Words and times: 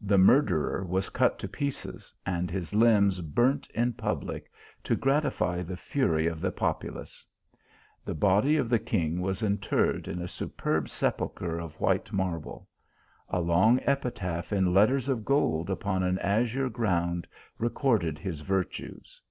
The 0.00 0.18
murderer 0.18 0.84
was 0.84 1.10
cut 1.10 1.38
to 1.38 1.46
pieces, 1.48 2.12
and 2.26 2.50
his 2.50 2.74
limbs 2.74 3.20
burnt 3.20 3.70
in 3.70 3.92
public, 3.92 4.50
to 4.82 4.96
gratify 4.96 5.62
the 5.62 5.76
fury 5.76 6.26
of 6.26 6.40
the 6.40 6.50
populace. 6.50 7.24
The 8.04 8.16
body 8.16 8.56
of 8.56 8.68
the 8.68 8.80
king 8.80 9.20
was 9.20 9.44
interred 9.44 10.08
in 10.08 10.20
a 10.20 10.26
superb 10.26 10.88
sepulchre 10.88 11.60
of 11.60 11.78
white 11.78 12.12
marble; 12.12 12.66
a 13.28 13.38
long 13.40 13.78
epitaph 13.84 14.52
in 14.52 14.74
letters 14.74 15.08
of 15.08 15.24
gold 15.24 15.70
upon 15.70 16.02
an 16.02 16.18
azure 16.18 16.68
ground 16.68 17.28
recorded 17.56 18.18
his 18.18 18.40
virtues. 18.40 19.22